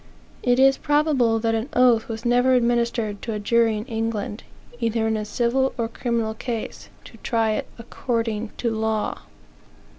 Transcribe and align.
It 0.41 0.57
is 0.57 0.79
probable 0.79 1.37
that 1.37 1.53
an 1.53 1.69
oath 1.73 2.09
was 2.09 2.25
never 2.25 2.55
administered 2.55 3.21
to 3.21 3.33
a 3.33 3.39
jury 3.39 3.77
in 3.77 3.85
England, 3.85 4.41
either 4.79 5.05
in 5.05 5.15
a 5.15 5.23
civil 5.25 5.75
or 5.77 5.87
criminal 5.87 6.33
case, 6.33 6.89
to 7.03 7.17
try 7.19 7.51
it 7.51 7.67
according 7.77 8.49
to 8.57 8.71
law. 8.71 9.19